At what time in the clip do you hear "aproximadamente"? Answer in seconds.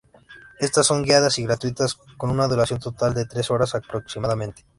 3.75-4.65